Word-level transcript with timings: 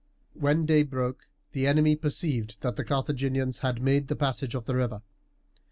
When 0.33 0.65
day 0.65 0.81
broke 0.81 1.27
the 1.51 1.67
enemy 1.67 1.95
perceived 1.95 2.61
that 2.61 2.75
the 2.75 2.83
Carthaginians 2.83 3.59
had 3.59 3.83
made 3.83 4.07
the 4.07 4.15
passage 4.15 4.55
of 4.55 4.65
the 4.65 4.75
river. 4.75 5.03